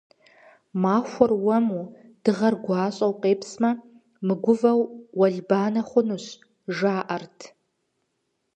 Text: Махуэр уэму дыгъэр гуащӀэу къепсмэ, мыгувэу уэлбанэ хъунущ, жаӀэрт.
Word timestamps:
Махуэр 0.81 1.31
уэму 1.45 1.81
дыгъэр 2.23 2.55
гуащӀэу 2.63 3.13
къепсмэ, 3.21 3.71
мыгувэу 4.25 4.81
уэлбанэ 5.17 5.81
хъунущ, 5.89 6.25
жаӀэрт. 6.75 7.39